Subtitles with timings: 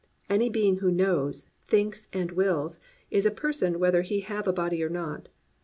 [0.31, 2.79] Any being who knows, thinks and wills
[3.11, 5.29] is a person whether he have a body or not.